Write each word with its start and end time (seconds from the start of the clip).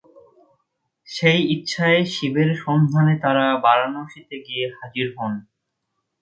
সেই 1.09 1.39
ইচ্ছায় 1.53 2.01
শিবের 2.13 2.49
সন্ধানে 2.63 3.15
তারা 3.23 3.45
বারাণসীতে 3.63 4.35
গিয়ে 4.45 4.65
হাজির 4.77 5.07
হন। 5.15 5.33